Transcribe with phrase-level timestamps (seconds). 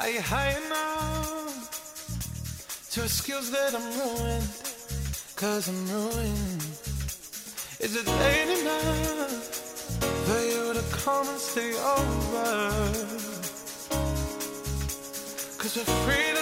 [0.00, 1.70] Are you high enough
[2.92, 4.48] to excuse that I'm ruined?
[5.34, 6.62] Cause I'm ruined.
[7.80, 9.32] Is it late enough
[10.24, 12.92] for you to come and stay over?
[15.58, 16.37] Cause we're free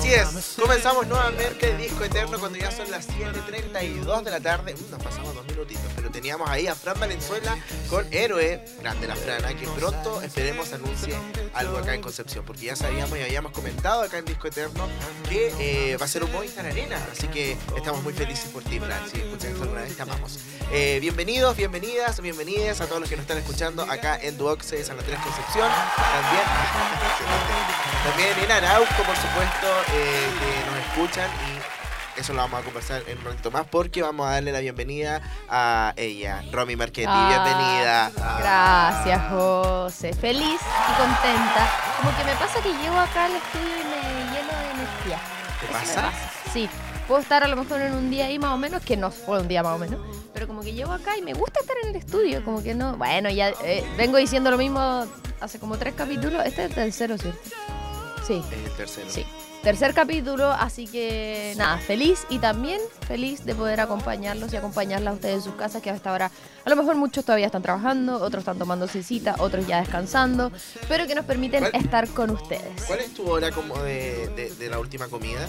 [0.00, 4.74] Así es, comenzamos nuevamente el disco eterno cuando ya son las 7.32 de la tarde.
[4.74, 7.58] Uh, nos pasamos dos minutitos, pero teníamos ahí a Fran Valenzuela
[7.90, 11.14] con Héroe, grande la Frana, que pronto esperemos anuncie
[11.52, 14.88] algo acá en Concepción, porque ya sabíamos y habíamos comentado acá en Disco Eterno
[15.28, 18.80] que eh, va a ser un Movistar Arena, así que estamos muy felices por ti,
[18.80, 19.06] Fran.
[19.10, 20.38] Si escuchan esto alguna vez, te amamos.
[20.72, 24.84] Eh, bienvenidos, bienvenidas, bienvenidas a todos los que nos están escuchando acá en Duoxe de
[24.84, 25.68] San Andrés Concepción.
[25.68, 26.44] También,
[28.04, 33.02] también en Arauco, por supuesto, eh, que nos escuchan y eso lo vamos a conversar
[33.06, 37.06] en un ratito más porque vamos a darle la bienvenida a ella, Romy Marchetti.
[37.08, 38.10] Ah, bienvenida.
[38.40, 40.12] Gracias, José.
[40.12, 41.70] Feliz y contenta.
[41.96, 45.18] Como que me pasa que llego acá al estudio y me lleno de energía.
[45.60, 46.12] ¿Te me pasa?
[46.52, 46.68] Sí.
[47.08, 49.40] Puedo estar a lo mejor en un día ahí más o menos, que no fue
[49.40, 49.98] un día más o menos,
[50.32, 52.96] pero como que llego acá y me gusta estar en el estudio, como que no.
[52.96, 55.06] Bueno, ya eh, vengo diciendo lo mismo
[55.40, 56.44] hace como tres capítulos.
[56.44, 57.40] Este es el tercero, ¿cierto?
[58.24, 58.44] Sí.
[58.52, 59.10] Es el tercero.
[59.10, 59.26] Sí.
[59.62, 65.14] Tercer capítulo, así que nada, feliz y también feliz de poder acompañarlos y acompañarlas a
[65.16, 66.30] ustedes en sus casas, que hasta ahora
[66.64, 70.50] a lo mejor muchos todavía están trabajando, otros están tomándose cita, otros ya descansando,
[70.88, 72.84] pero que nos permiten ¿Cuál- estar con ustedes.
[72.86, 75.46] ¿Cuál es tu hora como de, de- de la última comida?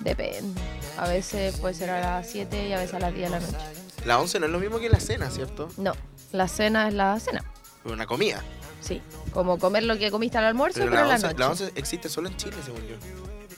[0.00, 0.60] Depende.
[0.98, 3.40] A veces puede ser a las 7 y a veces a las 10 de la
[3.40, 3.56] noche.
[4.04, 5.70] La 11 no es lo mismo que la cena, ¿cierto?
[5.78, 5.94] No,
[6.32, 7.44] la cena es la cena.
[7.84, 8.42] Una comida.
[8.80, 9.00] Sí,
[9.32, 11.38] como comer lo que comiste al almuerzo, Pero pero, la la 11, noche.
[11.38, 12.96] la 11 existe solo en Chile, según yo.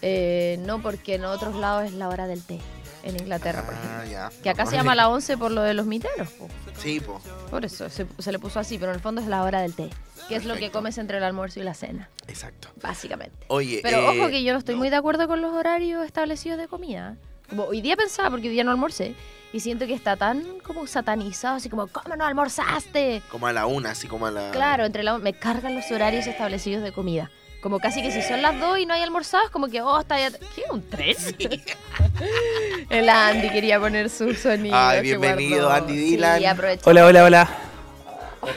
[0.03, 2.59] Eh, no, porque en otros lados es la hora del té.
[3.05, 3.99] En Inglaterra, por ejemplo.
[4.01, 4.31] Ah, ya.
[4.43, 6.29] Que acá se llama la 11 por lo de los miteros.
[6.31, 6.49] po.
[6.81, 7.21] Sí, po.
[7.51, 9.75] Por eso se, se le puso así, pero en el fondo es la hora del
[9.75, 9.91] té,
[10.29, 10.79] que es lo que Perfecto.
[10.79, 12.69] comes entre el almuerzo y la cena, Exacto.
[12.81, 13.37] básicamente.
[13.49, 16.59] Oye, Pero eh, ojo que yo no estoy muy de acuerdo con los horarios establecidos
[16.59, 17.17] de comida.
[17.49, 19.15] Como hoy día pensaba, porque hoy día no almorcé,
[19.53, 23.23] y siento que está tan como satanizado, así como, ¿cómo no almorzaste?
[23.31, 24.51] Como a la una, así como a la.
[24.51, 27.31] Claro, entre la, me cargan los horarios establecidos de comida.
[27.61, 30.19] Como casi que si son las dos y no hay almorzados, como que, oh, está
[30.19, 30.33] ya...
[30.33, 30.65] ¿Qué?
[30.69, 31.17] ¿Un tren?
[32.91, 34.77] El Andy quería poner su sonido.
[34.77, 35.71] Ay, bienvenido.
[35.71, 36.41] Andy Dylan.
[36.41, 36.81] Sí.
[36.83, 37.49] Hola, hola, hola.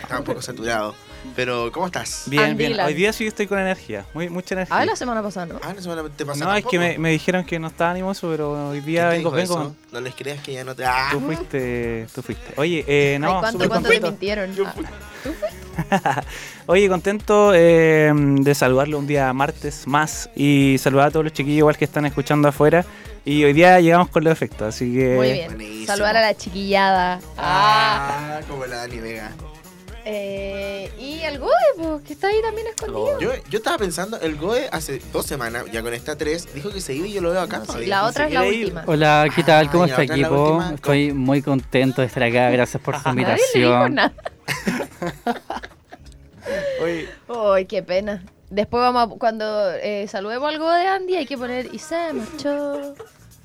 [0.02, 0.96] Está un poco saturado.
[1.36, 2.24] Pero, ¿cómo estás?
[2.28, 2.72] Bien, bien.
[2.72, 2.88] Dylan.
[2.88, 4.78] Hoy día sí estoy con energía, muy, mucha energía.
[4.78, 5.59] Ah, la semana pasada, ¿no?
[5.63, 8.30] Ah, no semana te pasa no, es que me, me dijeron que no estaba animoso,
[8.30, 9.62] pero hoy ¿Quién día te vengo, dijo vengo.
[9.68, 9.75] eso?
[9.91, 10.85] No les creas que ya no te.
[10.85, 11.09] ¡Ah!
[11.12, 12.53] Tú fuiste, tú fuiste.
[12.58, 14.08] Oye, eh, no, Ay, ¿cuánto, te contento.
[14.08, 14.53] mintieron?
[14.56, 14.85] Yo Ah, fui.
[16.68, 21.59] Oye, contento eh, de saludarlo un día martes más y saludar a todos los chiquillos
[21.59, 22.85] igual que están escuchando afuera.
[23.25, 25.16] Y hoy día llegamos con los efectos, así que...
[25.16, 25.47] Muy bien.
[25.56, 25.88] Buenísimo.
[25.88, 27.19] Saludar a la chiquillada.
[27.38, 28.38] Ah.
[28.38, 29.31] Ah, como la Dani Vega.
[30.08, 33.20] Eh, y al Gode, pues, que está ahí también escondido.
[33.20, 36.80] Yo, yo estaba pensando, el GOE hace dos semanas, ya con esta tres, dijo que
[36.80, 37.88] se iba y yo lo veo acá No, sí, todavía.
[37.90, 38.84] la otra es la última.
[38.86, 39.72] Hola, ¿qué tal?
[39.72, 40.44] ¿Cómo Ah, está equipo?
[40.58, 40.76] última.
[40.76, 42.52] Estoy muy contento de estar acá.
[42.52, 43.96] Gracias por su Nadie le dijo invitación.
[43.96, 44.14] nada.
[46.84, 48.24] Oye, Ay, qué pena.
[48.52, 52.94] Después vamos a, cuando eh, saludemos algo de Andy hay que poner y se marchó.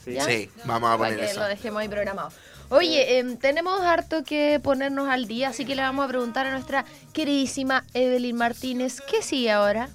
[0.05, 1.41] Sí, vamos a Para poner que eso.
[1.41, 2.31] lo dejemos ahí programado.
[2.71, 6.53] Oye, em, tenemos harto que ponernos al día, así que le vamos a preguntar a
[6.53, 9.89] nuestra queridísima Evelyn Martínez, ¿qué sigue ahora?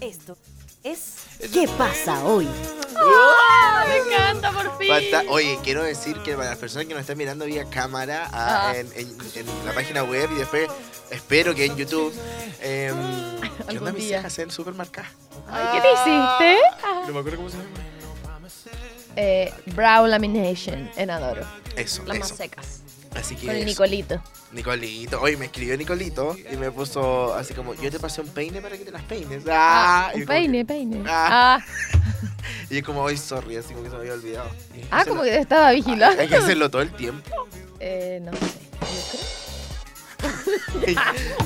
[0.00, 0.36] Esto
[0.82, 1.14] es
[1.52, 2.46] ¿Qué pasa hoy?
[2.96, 4.88] ¡Ah, me encanta, por fin!
[4.88, 8.68] Falta- oye, quiero decir que para las personas que nos están mirando vía cámara ah,
[8.70, 8.76] Ah.
[8.76, 10.68] en, en- en la página web y después
[11.10, 12.14] espero que en YouTube.
[12.60, 12.92] Eh,
[13.68, 15.10] ¿Qué onda mis cejas súper marcadas?
[15.50, 16.58] Ay, ¿Qué te hiciste?
[17.06, 17.68] No me acuerdo cómo se llama.
[19.16, 21.42] Eh, brow lamination en Adoro.
[21.76, 22.80] Eso, Las más secas.
[23.14, 23.66] Así que Con el eso.
[23.66, 24.22] Nicolito.
[24.52, 25.20] Nicolito.
[25.20, 28.76] Oye, me escribió Nicolito y me puso así como, yo te pasé un peine para
[28.76, 29.44] que te las peines.
[29.48, 31.02] Ah, Ah, y un como peine, peine.
[31.06, 31.58] Ah.
[31.60, 31.64] Ah,
[32.70, 34.50] y es como, hoy sorry, así como que se me había olvidado.
[34.74, 36.20] Y hay ah, hacerlo- como que te estaba vigilando.
[36.22, 37.30] Hay que hacerlo todo el tiempo.
[37.80, 38.38] Eh, no sé.
[40.22, 40.94] Yo creo.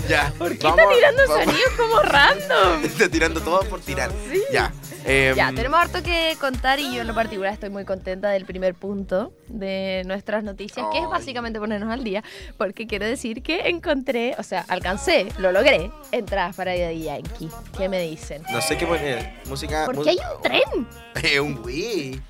[0.09, 0.32] ya.
[0.38, 2.85] ¿Por qué está tirando sonidos como random?
[2.85, 4.11] Está tirando todo por tirar.
[4.53, 4.73] Ya.
[5.05, 8.45] Em, Ya, tenemos harto que contar y yo en lo particular estoy muy contenta del
[8.45, 12.23] primer punto de nuestras noticias, que es básicamente ponernos al día,
[12.56, 17.49] porque quiero decir que encontré, o sea, alcancé, lo logré, entradas para Daddy Yankee.
[17.77, 18.43] ¿Qué me dicen?
[18.50, 19.33] No sé qué poner.
[19.47, 19.85] Música.
[19.87, 20.89] ¿Por qué hay un tren?
[21.23, 22.21] Eh, un Wii.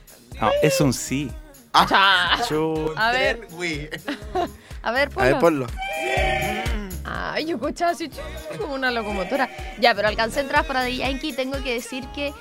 [0.41, 1.31] no, es un sí.
[1.75, 3.41] Ah, un A ver.
[3.47, 3.89] tren Wii.
[4.83, 5.67] A ver, A ver, ponlo.
[5.67, 5.67] ponlo.
[7.05, 8.11] Ay, yo escuchaba así
[8.59, 9.49] como una locomotora.
[9.81, 12.33] Ya, pero alcancé entradas para The Yankee y tengo que decir que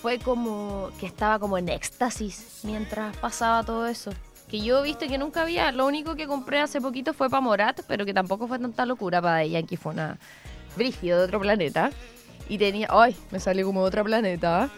[0.00, 4.12] fue como que estaba como en éxtasis mientras pasaba todo eso.
[4.48, 5.70] que yo he visto que nunca había.
[5.70, 9.22] Lo único que compré hace poquito fue para Morat, pero que tampoco fue tanta locura
[9.22, 9.76] para Yankee.
[9.76, 10.18] Fue una
[10.76, 11.90] brígido de otro planeta.
[12.48, 12.88] Y tenía.
[12.90, 13.16] ¡Ay!
[13.30, 14.68] Me salió como de otro planeta.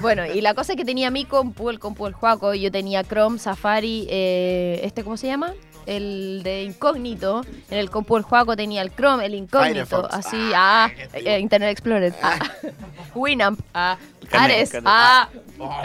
[0.00, 3.02] Bueno, y la cosa es que tenía mi compu, el compu del Juaco, yo tenía
[3.02, 5.54] Chrome, Safari, eh, este, ¿cómo se llama?
[5.88, 7.42] El de incógnito.
[7.70, 10.14] En el compu del Juaco tenía el Chrome, el incógnito, Firefox.
[10.14, 12.38] así, Ah, ah, eh, Internet Explorer, ah,
[13.14, 13.96] Winamp, ah,
[14.32, 14.84] Ares, Canet.
[14.86, 15.82] ah, Oh,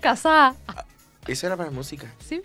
[0.00, 0.54] Casa,
[1.26, 2.12] eso era para música.
[2.20, 2.40] sí.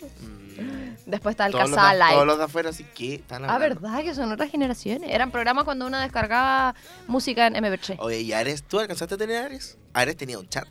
[0.59, 2.25] Mm, Después está el todos, los Casa de, todos Live.
[2.25, 3.57] los de afuera, así que están Ah.
[3.57, 4.01] ¿verdad?
[4.04, 5.09] Que son otras generaciones.
[5.12, 6.75] Eran programas cuando uno descargaba
[7.07, 7.95] música en MP3.
[8.00, 8.63] Oye, ¿y Ares?
[8.63, 9.77] ¿Tú alcanzaste a tener Ares?
[9.94, 10.68] Ares tenía un chat.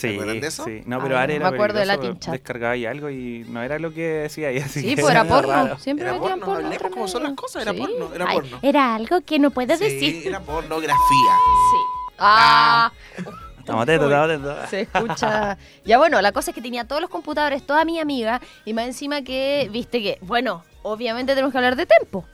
[0.00, 0.64] Sí, acuerdan de eso?
[0.64, 0.82] sí.
[0.86, 2.32] No, Ah, pero no Are me era acuerdo de Latin Chat.
[2.32, 4.58] Descargaba ahí algo y no era lo que decía ahí.
[4.58, 5.52] Así Sí, que pues era porno.
[5.52, 5.78] raro.
[5.78, 6.66] Siempre Era metían porno, porno.
[6.68, 7.78] hablemos como son las cosas, era Sí.
[7.78, 8.58] porno, era Ay, porno.
[8.62, 10.26] Era algo que no puedo Sí, decir.
[10.26, 10.96] era pornografía.
[11.00, 12.14] Sí.
[12.18, 12.92] Ah,
[13.58, 14.70] Estamos atentos, estamos atentos.
[14.70, 15.58] se escucha.
[15.84, 18.86] Ya bueno, la cosa es que tenía todos los computadores, toda mi amiga, y más
[18.86, 22.24] encima que, viste que, bueno, obviamente tenemos que hablar de tempo.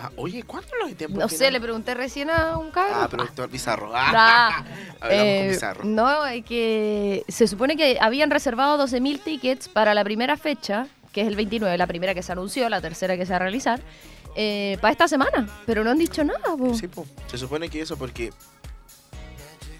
[0.00, 1.18] Ah, oye, ¿cuánto lo de tiempo?
[1.18, 2.94] No sé, le pregunté recién a un cabrón.
[3.00, 3.90] Ah, pero Héctor Pizarro.
[3.94, 4.64] Ah,
[5.00, 5.84] Ah, Hablamos eh, con Pizarro.
[5.84, 11.20] no, es que se supone que habían reservado 12.000 tickets para la primera fecha, que
[11.22, 13.80] es el 29, la primera que se anunció, la tercera que se va a realizar,
[14.36, 15.48] eh, para esta semana.
[15.66, 16.74] Pero no han dicho nada, po.
[16.74, 17.06] Sí, po.
[17.30, 18.32] Se supone que eso porque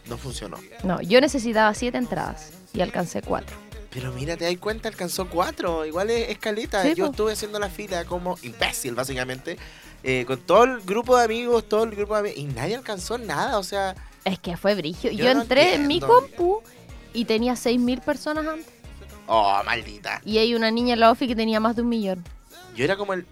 [0.07, 0.59] no funcionó.
[0.85, 3.57] No, yo necesitaba 7 entradas y alcancé 4.
[3.91, 5.87] Pero mira, te das cuenta, alcanzó cuatro.
[5.87, 6.83] Igual es escaleta.
[6.83, 7.11] Sí, Yo po.
[7.13, 9.57] estuve haciendo la fila como imbécil, básicamente.
[10.05, 12.39] Eh, con todo el grupo de amigos, todo el grupo de amigos.
[12.39, 13.59] Y nadie alcanzó nada.
[13.59, 15.11] O sea, Es que fue brigio.
[15.11, 16.61] Yo Yo, no entré en mi compu
[17.13, 18.67] y tenía 6.000 personas antes.
[19.27, 20.21] oh, maldita.
[20.25, 22.23] Y hay una niña en la OFI que tenía más de un millón.
[22.77, 23.25] Yo era como el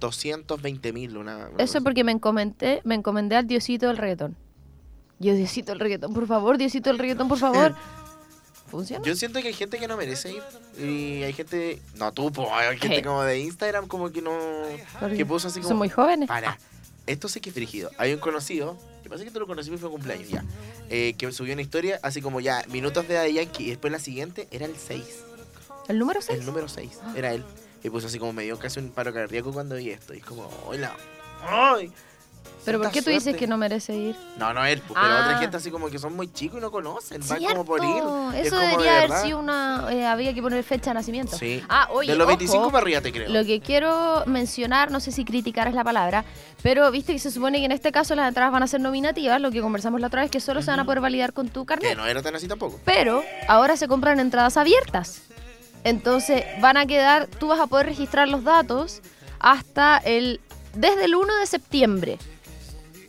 [0.00, 1.16] 220 mil.
[1.16, 1.80] Una, una Eso cosa.
[1.80, 4.36] porque me encomendé, me encomendé al diosito del reggaetón.
[5.18, 7.74] Yo, diosito del reggaetón, por favor, diosito del reggaetón, por favor.
[8.76, 9.02] ¿Funciona?
[9.06, 10.42] Yo siento que hay gente que no merece ir.
[10.78, 11.80] Y hay gente.
[11.94, 13.02] No, tú, po, hay gente ¿Qué?
[13.02, 14.38] como de Instagram, como que no.
[15.00, 15.68] Porque Que puso así como.
[15.70, 16.28] Son muy jóvenes.
[16.28, 16.58] Para.
[17.06, 17.90] Esto sí que es frigido.
[17.96, 20.44] Hay un conocido, que pasa que tú lo conocí fue cumpleaños ya,
[20.90, 24.00] eh, que subió una historia así como ya, minutos de Daddy Yankee, y después la
[24.00, 25.04] siguiente era el 6,
[25.88, 26.40] ¿El número 6?
[26.40, 27.44] el número 6, era él.
[27.84, 30.24] Y puso así como me dio casi un paro cardíaco cuando vi esto, y es
[30.24, 30.96] como, hola,
[31.42, 31.92] ¡ay!
[32.64, 33.38] ¿Pero por qué tú dices suerte.
[33.38, 34.16] que no merece ir?
[34.38, 35.20] No, no él, pues, pero Ah.
[35.24, 37.90] otra gente así como que son muy chicos y no conocen, van como por ir.
[37.92, 39.22] Cierto, Es Eso como de debería haber verdad.
[39.24, 39.86] sido una...
[39.92, 41.36] eh, había que poner fecha de nacimiento.
[41.38, 41.62] Sí.
[41.68, 43.28] Ah, oye, de los ojo, 25 para arriba te creo.
[43.28, 46.24] Lo que quiero mencionar, no sé si criticar es la palabra,
[46.62, 49.40] pero viste que se supone que en este caso las entradas van a ser nominativas,
[49.40, 51.64] lo que conversamos la otra vez, que solo se van a poder validar con tu
[51.66, 51.96] Que carnet.
[51.96, 52.80] no era tan así tampoco.
[52.84, 55.22] Pero ahora se compran entradas abiertas.
[55.84, 59.02] Entonces van a quedar, tú vas a poder registrar los datos
[59.38, 60.40] hasta el,
[60.74, 62.18] desde el 1 de septiembre.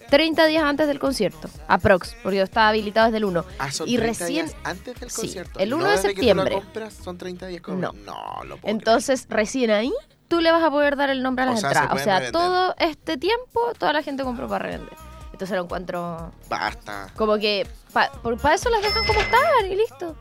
[0.10, 3.46] 30 días antes del concierto, aprox, porque está habilitado desde el 1.
[3.60, 5.60] Ah, son Y 30 recién- días antes del sí, concierto.
[5.60, 6.56] el 1 no de desde que tú septiembre.
[6.56, 7.78] la compras, son 30 días como...
[7.78, 7.92] No.
[7.94, 9.94] No, lo puedo Entonces, recién ahí,
[10.28, 11.90] tú le vas a poder dar el nombre a O las sea, se entradas.
[11.90, 12.42] O pueden sea, revender.
[12.42, 14.94] todo este tiempo, toda la gente compró para revender.
[15.34, 16.50] Entonces lo encuentro creer.
[16.50, 17.08] Basta.
[17.16, 20.16] como que para eso las dejan como están y listo.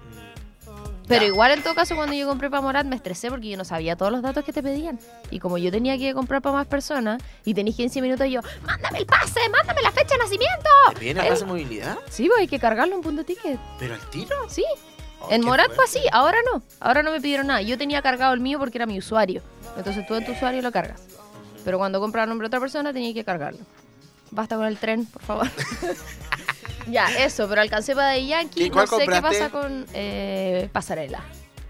[1.09, 1.27] Pero Ya.
[1.29, 3.95] igual en todo caso cuando yo compré para Morat me estresé porque yo no sabía
[3.97, 4.99] todos los datos que te pedían.
[5.31, 8.99] Y como yo tenía que comprar para más personas y tenéis 15 minutos yo, mándame
[8.99, 10.69] el pase, mándame la fecha de nacimiento.
[10.95, 11.99] ¿Te piden el pase de movilidad?
[12.11, 13.59] Sí, pues hay que cargarlo en punto ticket.
[13.79, 14.35] ¿Pero al tiro?
[14.49, 14.65] Sí.
[15.21, 16.63] Oh, en Morat fue así, ahora no.
[16.81, 17.63] Ahora no me pidieron nada.
[17.63, 19.43] Yo tenía cargado el mío porque era mi usuario.
[19.77, 21.01] Entonces tú en tu usuario lo cargas.
[21.65, 23.61] Pero cuando compras el nombre de otra persona tenía que cargarlo.
[24.31, 25.47] Basta con el tren, por favor.
[26.87, 28.65] ya, eso, pero alcancé para de Yankee.
[28.65, 31.23] ¿Qué- cuál no sé qué pasa con eh, Pasarela.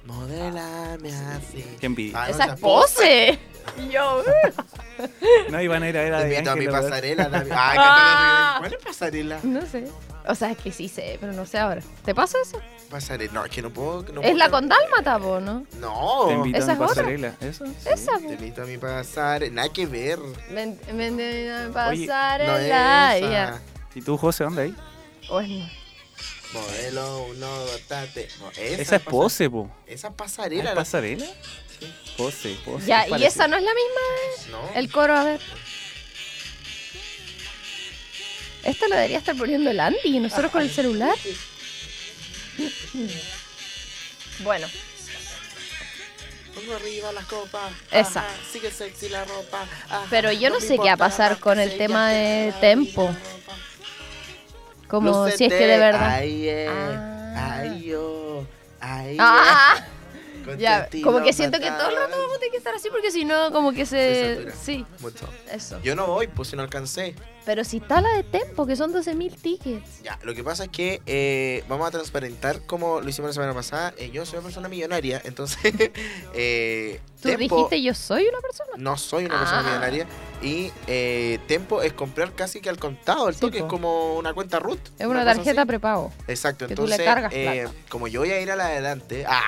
[0.04, 1.64] Modélame así.
[1.80, 2.22] Qué envidia.
[2.22, 3.38] Ah, no, ¡Esa es pose!
[3.78, 5.02] Y yo, uh,
[5.50, 7.24] No, iban a ir a ver a Te De invito a mi Ángel, pasarela.
[7.28, 7.50] Dami.
[7.52, 8.56] Ay, Ah.
[8.60, 9.40] ¿cuál es pasarela?
[9.42, 9.88] no sé.
[10.28, 11.80] O sea, es que sí sé, pero no sé ahora.
[12.04, 12.60] ¿Te pasa eso?
[12.90, 13.32] Pasarela.
[13.32, 14.02] No, es que no puedo.
[14.12, 15.64] No es puedo- la con Dálmata, po, ¿no?
[15.80, 16.24] No.
[16.28, 17.02] Te invito Esa a mi es otra.
[17.02, 17.32] pasarela.
[17.40, 17.64] ¿Eso?
[17.64, 18.26] Esa, po.
[18.28, 19.54] Te invito a mi pasarela.
[19.54, 20.18] Nada que ver.
[20.50, 23.16] Ven, ven, ven a No es y ya.
[23.18, 23.60] esa.
[23.94, 24.76] ¿Y tú, José, dónde ahí?
[25.28, 25.68] Bueno,
[26.52, 28.28] Modelo uno, bastante.
[28.40, 29.68] No, esa, Esa es pose, po.
[29.86, 30.64] Esa ¿Es pasarela.
[30.64, 31.26] la- pasarela?
[32.16, 32.86] Pose, pose.
[32.86, 34.58] ya, y esa no es la misma.
[34.58, 34.74] No.
[34.74, 35.40] El coro, a ver.
[38.62, 41.16] Esta lo debería estar poniendo el Andy y nosotros con el celular.
[44.40, 44.66] Bueno,
[46.54, 47.70] Pongo arriba las copas.
[47.90, 48.20] Esa.
[48.20, 49.62] Ajá, sigue sexy la ropa.
[49.90, 52.60] ajá, Pero yo no me sé qué va a pasar con el tema de la
[52.60, 53.14] tempo.
[54.88, 56.10] Como si es que de verdad.
[56.14, 57.58] Ay, eh, Ah.
[57.60, 58.44] ay, yo.
[58.80, 59.74] Ay, ¡Ah!
[60.58, 63.10] Ya, como que siento que todo el rato vamos a tener que estar así porque
[63.10, 64.52] si no, como que Se se.
[64.52, 65.28] Sí, Mucho.
[65.52, 65.80] eso.
[65.82, 67.14] Yo no voy, pues si no alcancé.
[67.44, 70.02] Pero si está la de Tempo, que son 12.000 tickets.
[70.02, 73.54] Ya, lo que pasa es que eh, vamos a transparentar como lo hicimos la semana
[73.54, 73.94] pasada.
[73.98, 75.58] Eh, yo soy una persona millonaria, entonces
[76.34, 78.70] eh, Tú Tempo- dijiste yo soy una persona.
[78.76, 79.62] no soy una persona Ah.
[79.62, 80.06] millonaria
[80.42, 84.34] y eh, Tempo es comprar casi que al contado, el Sí, toque es como una
[84.34, 84.80] cuenta root.
[84.98, 86.12] Es una tarjeta prepago.
[86.26, 87.76] Exacto, que tú le entonces cargas eh, plata.
[87.88, 89.42] como yo voy a ir a la adelante, ¡ah!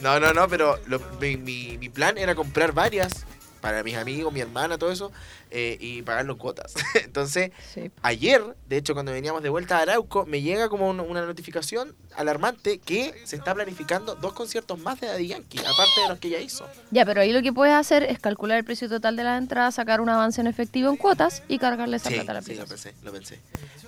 [0.00, 3.24] No, no, no, pero lo- mi, mi- mi plan era comprar varias
[3.60, 5.12] para mis amigos, mi hermana, todo eso
[5.52, 6.74] eh, y pagarlo en cuotas.
[7.04, 7.92] entonces Sí.
[8.02, 11.94] ayer, de hecho, cuando veníamos de vuelta a Arauco, me llega como un- una notificación
[12.16, 16.30] alarmante que se está planificando dos conciertos más de Daddy Yankee, aparte de los que
[16.30, 16.66] ya hizo.
[16.90, 19.76] Ya, pero ahí lo que puedes hacer es calcular el precio total de las entradas,
[19.76, 22.54] sacar un avance en efectivo en cuotas y cargarle esa Sí, plata a la sí,
[22.56, 23.38] lo pensé, lo pensé.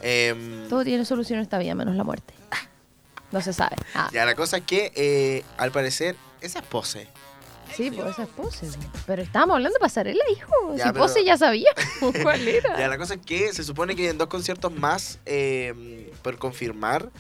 [0.03, 2.33] Em, Todo tiene solución en esta vida, menos la muerte.
[3.35, 3.75] No se sabe.
[3.95, 7.09] Ah, ya, la cosa es que, eh, al parecer, esa es pose.
[7.75, 8.69] sí, pues esa es pose.
[9.09, 10.53] Pero estábamos hablando de pasarela, hijo.
[10.77, 11.71] Ya, si pero- pose ya sabía.
[12.23, 12.79] ¿Cuál era?
[12.79, 17.11] Ya, la cosa es que se supone que en dos conciertos más, eh, por confirmar,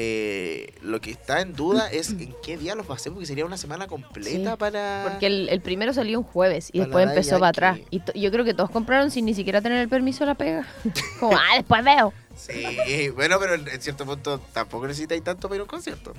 [0.00, 3.26] eh, lo que está en duda es en qué día los va a hacer, porque
[3.26, 5.02] sería una semana completa Sí, para...
[5.08, 7.78] Porque el, el primero salió un jueves y Para después empezó para atrás.
[7.90, 10.68] Y yo creo que todos compraron sin ni siquiera tener el permiso de la pega.
[11.18, 12.12] Como, ah, después veo.
[12.36, 16.12] Sí, bueno, pero en cierto punto tampoco necesitáis tanto para ir a un concierto.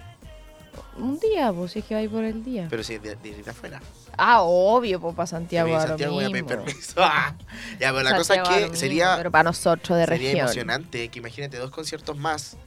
[0.98, 2.67] Un día, pues, si es que va a ir por el día.
[2.69, 3.81] Pero si es de, de, de afuera.
[4.17, 5.69] Ah, obvio, pues para Santiago.
[5.74, 6.95] Ahora Santiago voy a pedir permiso.
[6.98, 7.33] Ah.
[7.79, 10.39] ya, pero la cosa es que mismo, sería, Pero para nosotros de sería región.
[10.48, 12.57] emocionante que imagínate dos conciertos más.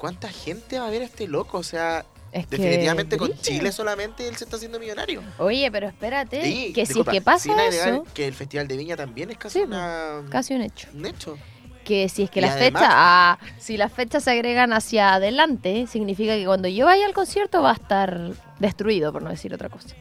[0.00, 1.58] ¿Cuánta gente va a ver a este loco?
[1.58, 3.32] O sea, Es que definitivamente con.
[3.40, 5.22] Chile solamente él se está haciendo millonario.
[5.38, 8.76] Oye, pero espérate, Sí, que si es que pasa sin eso, que el Festival de
[8.78, 10.88] Viña también es casi Sí, una, casi un hecho.
[10.94, 11.36] un hecho.
[11.84, 15.12] Que si es que Y las además- fechas, ah, si las fechas se agregan hacia
[15.14, 19.52] adelante, significa que cuando yo vaya al concierto va a estar destruido, por no decir
[19.52, 19.94] otra cosa.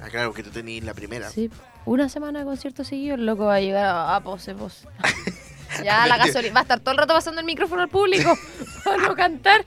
[0.00, 1.28] Ah, claro, que tú tenías la primera.
[1.30, 1.50] Sí,
[1.84, 4.86] una semana de concierto seguido, el loco va a llegar a, a pose, pose.
[5.84, 8.36] Ya la gasolina, va a estar todo el rato pasando el micrófono al público
[8.84, 9.64] para no cantar.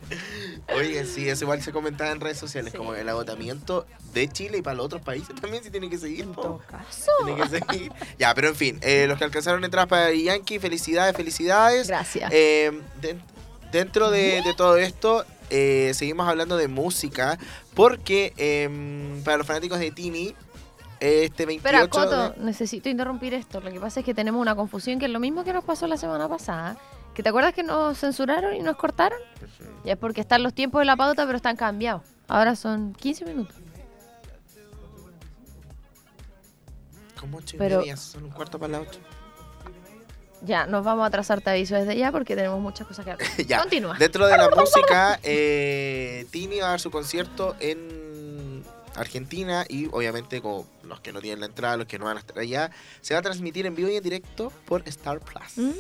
[0.76, 2.78] Oye, sí, eso igual se comentaba en redes sociales, Sí.
[2.78, 6.22] como el agotamiento de Chile y para los otros países también, si tiene que seguir.
[6.22, 7.12] En todo caso.
[7.26, 7.92] Tiene que seguir.
[8.18, 11.88] ya, pero en fin, eh, los que alcanzaron entradas para Yankee, felicidades, felicidades.
[11.88, 12.32] Gracias.
[12.34, 13.22] Eh, den-
[13.72, 17.38] dentro de, de todo esto, eh, seguimos hablando de música,
[17.74, 20.34] porque em, para los fanáticos de Tini,
[21.04, 21.68] este 28...
[21.68, 23.60] Espera, Coto, de- necesito interrumpir esto.
[23.62, 25.88] Lo que pasa es que tenemos una confusión que es lo mismo que nos pasó
[25.88, 26.78] la semana pasada.
[27.14, 29.20] ¿Que te acuerdas que nos censuraron y nos cortaron?
[29.86, 32.02] Ya es porque están los tiempos de la pauta, pero están cambiados.
[32.28, 33.56] Ahora son 15 minutos.
[37.20, 39.00] Como ocho y pero- media, son un cuarto para las ocho.
[40.46, 43.30] Ya, nos vamos a trazar te aviso desde ya porque tenemos muchas cosas que hablar.
[43.48, 43.60] ya.
[43.60, 43.96] Continúa.
[43.98, 48.62] Dentro de la música, eh, Tini va a dar su concierto en
[48.96, 52.20] Argentina y obviamente como los que no tienen la entrada, los que no van a
[52.20, 52.72] estar allá,
[53.02, 55.58] se va a transmitir en vivo y en directo por Star Plus.
[55.58, 55.72] Mm,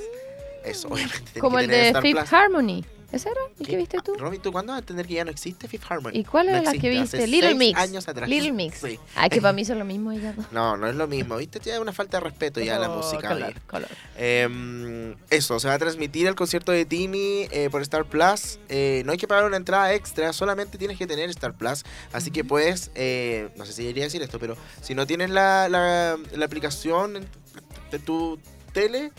[0.65, 1.39] Eso, obviamente.
[1.39, 2.34] Como el de Star Fifth Plus.
[2.34, 2.84] Harmony.
[3.13, 3.77] ¿Ese era el que ¿Qué?
[3.77, 4.13] viste tú?
[4.17, 6.12] Ah, Romy, ¿tú cuándo vas a entender que ya no existe Fifth Harmony?
[6.15, 7.17] ¿Y cuál No era la que viste?
[7.17, 7.79] hace Little seis Mix.
[7.79, 8.27] años atrás.
[8.27, 8.79] Little Mix.
[8.79, 9.00] Sí.
[9.15, 10.34] Ay, que para mí son lo mismo no.
[10.51, 11.60] No, no es lo mismo, ¿viste?
[11.63, 13.29] Ya es una falta de respeto ya a la Oh, música.
[13.29, 13.88] color, color.
[14.17, 18.60] Eh, eso, se va a transmitir el concierto de Tini eh, por Star Plus.
[18.70, 21.84] Eh, no hay que pagar una entrada extra, solamente tienes que tener Star Plus.
[22.13, 25.70] Así que puedes, eh, no sé si debería decir esto, pero si no tienes la,
[25.70, 27.25] la, la aplicación
[27.91, 28.39] de tu
[28.74, 29.12] tele,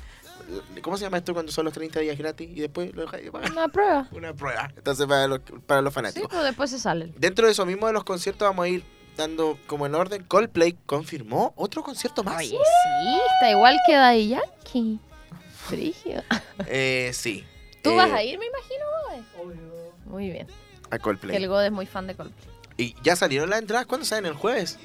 [0.83, 3.31] ¿cómo se llama esto cuando son los 30 días gratis y después lo dejas de
[3.33, 3.51] pagar?
[3.53, 4.09] Una prueba.
[4.13, 4.71] Una prueba.
[4.77, 6.29] Entonces, para los, para los Sí, fanáticos.
[6.31, 7.15] pues después se salen.
[7.19, 8.85] Dentro de eso mismo de los conciertos vamos a ir
[9.17, 10.25] dando como en orden.
[10.25, 12.39] Coldplay confirmó otro concierto más.
[12.39, 12.57] Oye, sí,
[13.35, 14.99] está igual que Daddy Yankee.
[15.67, 16.23] Frigio.
[16.67, 17.45] Eh, sí.
[17.83, 18.85] ¿Tú Eh, vas a ir, me imagino,
[19.43, 19.91] Gode?
[20.07, 20.47] Muy bien.
[20.91, 21.37] A Que Coldplay.
[21.37, 22.49] el Gode es muy fan de Coldplay.
[22.77, 23.87] Y ya salieron las entradas.
[23.87, 24.27] ¿Cuándo salen?
[24.27, 24.79] ¿El jueves?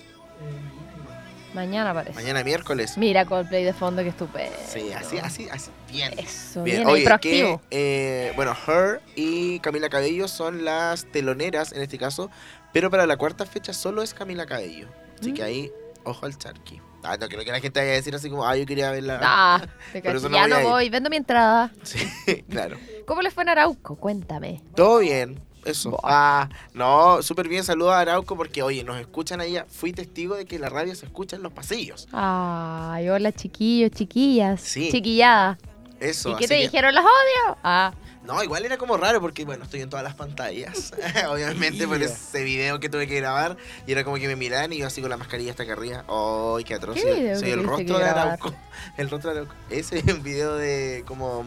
[1.53, 2.13] Mañana parece.
[2.15, 2.97] Mañana miércoles.
[2.97, 4.55] Mira Coldplay de fondo, que estupendo.
[4.67, 5.71] Sí, así, así, así.
[5.91, 6.11] Bien.
[6.17, 6.77] Eso, Bien.
[6.83, 12.29] bien, Oye, que, eh, bueno, Her y Camila Cabello son las teloneras en este caso,
[12.71, 14.87] pero para la cuarta fecha solo es Camila Cabello.
[15.19, 15.45] Así que Mm.
[15.45, 15.71] ahí,
[16.03, 16.79] ojo al charqui.
[17.01, 19.19] Ah, no creo que la gente vaya a decir así como, ah, yo quería verla.
[19.23, 19.61] Ah,
[20.03, 21.71] Por eso no ya voy no voy, vendo mi entrada.
[21.81, 21.97] Sí,
[22.49, 22.77] claro.
[23.05, 23.95] ¿Cómo le fue en Arauco?
[23.95, 24.61] Cuéntame.
[24.75, 25.39] Todo bien.
[25.65, 25.97] Eso.
[26.03, 27.63] Ah, no, súper bien.
[27.63, 29.65] Saludos a Arauco porque, oye, nos escuchan allá.
[29.69, 32.07] Fui testigo de que la radio se escucha en los pasillos.
[32.11, 34.61] Ay, hola chiquillos, chiquillas.
[34.61, 34.89] Sí.
[34.91, 35.57] Chiquillada.
[35.99, 36.31] Eso.
[36.31, 36.95] ¿Y qué te que- dijeron?
[36.95, 37.57] ¿Los odio?
[37.63, 40.93] Ah, No, igual era como raro porque, bueno, estoy en todas las pantallas.
[41.29, 43.57] Obviamente por ese video que tuve que grabar.
[43.85, 46.05] Y era como que me miraban y yo así con la mascarilla hasta acá arriba.
[46.07, 46.95] ¡Ay, qué atroz!
[46.95, 48.05] ¿Qué Soy- video Soy que el rostro de?
[48.05, 48.53] Arauco.
[48.97, 49.55] El rostro de Arauco.
[49.69, 51.43] Ese es un video de como...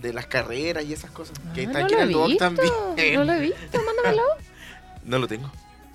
[0.00, 1.38] De las carreras y esas cosas.
[1.54, 2.72] Que ah, está no aquí lo en el blog también.
[3.14, 4.22] No lo he visto, mándamelo.
[5.04, 5.50] No lo tengo.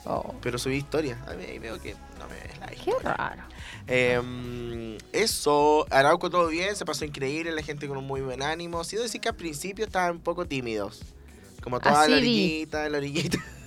[0.05, 1.17] Oh, pero subí historia.
[1.27, 3.13] A mí ahí veo que no me ves la qué historia.
[3.13, 3.43] raro.
[3.87, 8.83] Eh, eso, Arauco todo bien, se pasó increíble, la gente con un muy buen ánimo.
[8.83, 11.01] Sí, debo decir que al principio estaban un poco tímidos.
[11.63, 12.21] Como toda Así la vi.
[12.23, 13.37] orillita, la orillita.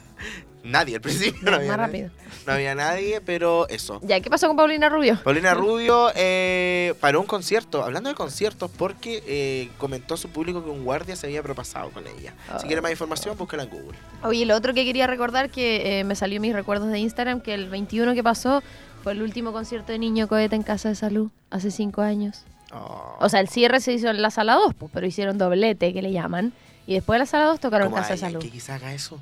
[0.64, 2.10] nadie al principio, no Más había, nadie, rápido.
[2.46, 4.00] no había nadie, pero eso.
[4.02, 5.18] Ya, ¿qué pasó con Paulina Rubio?
[5.22, 10.62] Paulina Rubio eh, paró un concierto, hablando de conciertos, porque eh, comentó a su público
[10.64, 12.34] que un guardia se había propasado con ella.
[12.50, 12.58] Ah.
[12.60, 13.96] Si quiere más información, búscala en Google.
[14.22, 17.40] Oye, lo otro que quería recordar que eh, me salió en mis recuerdos de Instagram,
[17.40, 18.62] que el 21 que pasó
[19.02, 22.42] fue el último concierto de Niño Cohete en Casa de Salud, hace cinco años.
[22.72, 25.94] Oh, O sea, el cierre se hizo en la sala 2, pues, pero hicieron doblete,
[25.94, 26.52] que le llaman.
[26.87, 28.40] Y después de la sala 2 tocaron ¿cómo Casa de Salud.
[28.40, 29.18] que quizá haga eso?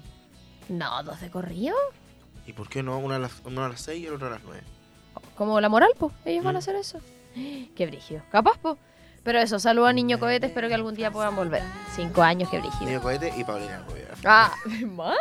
[0.69, 1.77] No, dos de corrido.
[2.47, 2.99] ¿Y por qué no?
[2.99, 4.61] Uno a las, a las 6 y el otro a las 9.
[5.37, 6.13] Como la moral, pues.
[6.25, 6.57] Ellos van Mm.
[6.57, 7.01] a hacer eso.
[7.77, 8.23] Qué brígido.
[8.31, 8.77] Capaz, pues.
[9.23, 11.61] Pero eso, saludo a Niño Cohete, espero que algún día puedan volver.
[11.97, 12.85] Cinco años, qué brígido.
[12.87, 14.05] Niño Cohete y Paulina Rubio.
[14.25, 14.53] Ah,
[14.87, 15.17] ¿más?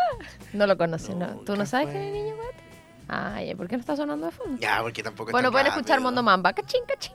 [0.53, 1.25] No lo conoces, ¿no?
[1.37, 2.55] ¿Tú no sabes quién es Niño Cohete?
[3.07, 4.59] Ay, ¿por qué no está sonando de fondo?
[4.61, 6.01] Ya, porque tampoco Bueno, pueden escuchar.
[6.01, 6.53] Mondo Mamba.
[6.53, 7.13] Cachín, cachín.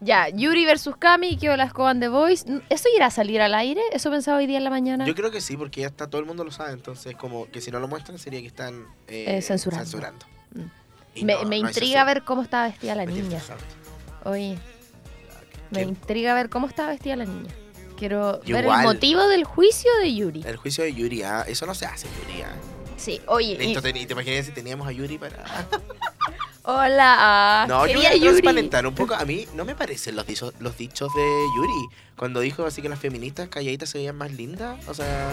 [0.00, 2.44] Ya, Yuri versus Cami, que la Escoban The Voice.
[2.68, 3.80] ¿Eso irá a salir al aire?
[3.92, 5.04] ¿Eso pensaba hoy día en la mañana?
[5.06, 6.72] Yo creo que sí, porque ya está, todo el mundo lo sabe.
[6.72, 9.84] Entonces, como que si no lo muestran, sería que están eh, Eh, censurando.
[9.84, 10.26] censurando.
[10.54, 10.60] Mm.
[11.16, 13.40] Y me no, me no intriga ver cómo estaba vestida la niña.
[14.24, 14.56] Oye,
[15.70, 15.84] me ¿Qué?
[15.84, 17.50] intriga ver cómo estaba vestida la niña.
[17.96, 20.42] Quiero ver el motivo del juicio de Yuri.
[20.46, 22.42] El juicio de Yuri, ah, eso no se hace, Yuri.
[22.98, 23.52] Sí, oye.
[23.52, 25.36] y- Listo, te, te imaginas si teníamos a Yuri para.
[26.64, 28.46] hola, ah, No, yo voy a Yuri.
[28.86, 29.14] un poco.
[29.14, 31.88] A mí no me parecen los dichos, los dichos de Yuri.
[32.16, 34.76] Cuando dijo así que las feministas calladitas se veían más lindas.
[34.88, 35.30] O sea,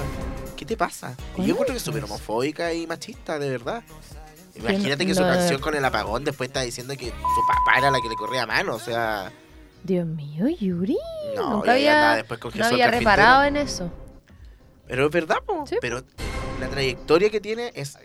[0.56, 1.16] ¿qué te pasa?
[1.34, 3.84] Y ¿Cuál yo encuentro que es súper homofóbica y machista, de verdad.
[4.56, 8.00] Imagínate que su canción con el apagón después está diciendo que su papá era la
[8.00, 8.76] que le corría mano.
[8.76, 9.32] O sea,
[9.84, 10.98] Dios mío, Yuri.
[11.36, 13.92] no, Nunca y había, después con no había reparado en eso.
[14.88, 15.66] Pero es verdad, po.
[15.68, 15.76] Sí.
[15.82, 16.04] Pero
[16.60, 17.98] la trayectoria que tiene es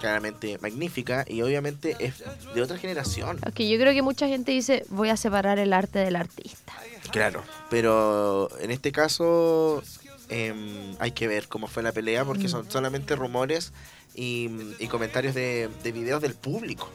[0.00, 2.22] claramente magnífica y obviamente es
[2.54, 3.38] de otra generación.
[3.54, 6.72] Que yo creo que mucha gente dice, voy a separar el arte del artista.
[7.10, 9.82] Claro, pero en este caso
[10.28, 12.50] em, hay que ver cómo fue la pelea porque Mm.
[12.50, 13.72] son solamente rumores
[14.14, 14.48] y,
[14.78, 16.88] y comentarios de, de videos del público.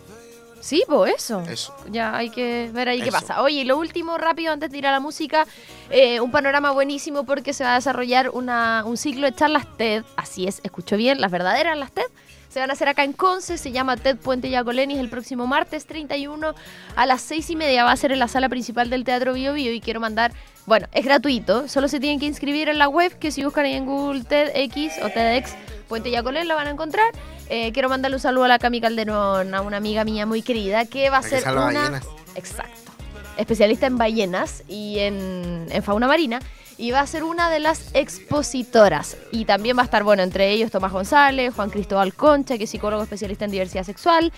[0.64, 1.42] Sí, pues eso.
[1.42, 1.76] Eso.
[1.92, 3.42] Ya hay que ver ahí qué pasa.
[3.42, 5.46] Oye, y lo último, rápido, antes de ir a la música,
[5.90, 10.06] eh, un panorama buenísimo porque se va a desarrollar una, un ciclo de charlas TED.
[10.16, 12.06] Así es, escucho bien, las verdaderas, las TED.
[12.54, 15.88] Se van a hacer acá en Conce, se llama TED Puente Yacolenis el próximo martes
[15.88, 16.54] 31
[16.96, 17.84] a las 6 y media.
[17.84, 20.34] Va a ser en la sala principal del Teatro Bio Bio y quiero mandar,
[20.68, 23.74] bueno, es gratuito, solo se tienen que inscribir en la web que si buscan ahí
[23.74, 25.56] en Google TEDx o TEDx
[25.90, 27.08] Puente Yacolén la van a encontrar.
[27.50, 30.86] Eh, quiero mandarle un saludo a la Cami Calderón, a una amiga mía muy querida
[30.86, 31.56] que va a ser una...
[31.56, 32.06] ballenas.
[32.36, 32.92] Exacto.
[33.36, 36.40] Especialista en ballenas y en, en fauna marina.
[36.78, 39.18] Y va a ser una de las expositoras.
[39.32, 42.70] Y también va a estar, bueno, entre ellos Tomás González, Juan Cristóbal Concha, que es
[42.70, 44.32] psicólogo especialista en diversidad sexual.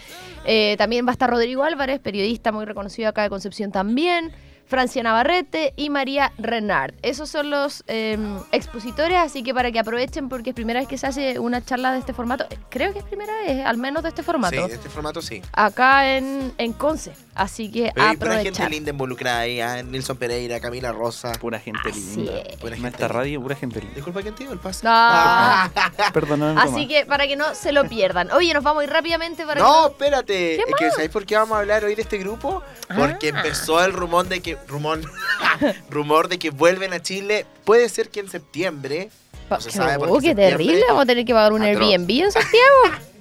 [0.46, 4.34] Eh, también va a estar Rodrigo Álvarez, periodista muy reconocido acá de Concepción también.
[4.68, 6.94] Francia Navarrete y María Renard.
[7.04, 8.18] Esos son los eh,
[8.52, 11.92] expositores, así que para que aprovechen, porque es primera vez que se hace una charla
[11.92, 12.46] de este formato.
[12.70, 14.56] Creo que es primera vez, al menos de este formato.
[14.64, 15.42] Sí, de este formato sí.
[15.54, 17.14] Acá en, en Conce.
[17.36, 18.72] Así que Pero hay pura gente aprovechar.
[18.72, 19.60] linda involucrada ahí.
[19.60, 21.34] ah, Nilson Pereira, Camila Rosa.
[21.34, 22.32] Pura gente Así linda.
[22.40, 22.56] es.
[22.58, 23.20] Pura En gente esta linda.
[23.20, 23.96] radio, pura gente linda.
[23.96, 24.86] Disculpa, ¿quién te dio el pase?
[24.86, 26.12] No.
[26.14, 26.62] Perdóname.
[26.62, 28.32] Así que para que no se lo pierdan.
[28.32, 30.34] Oye, nos vamos a ir rápidamente para No, que espérate.
[30.34, 32.64] ¿Qué Es que, ¿Sabéis por qué vamos a hablar hoy de este grupo?
[32.96, 33.38] Porque Ah.
[33.38, 34.55] empezó el rumor de que.
[34.68, 35.02] Rumor.
[35.90, 37.46] rumor de que vuelven a Chile.
[37.64, 39.10] Puede ser que en septiembre.
[39.50, 39.56] no...
[39.58, 40.84] no se sabe por Oh, qué terrible.
[40.88, 41.82] Vamos a tener que pagar un Atroz.
[41.82, 42.76] Airbnb en Santiago.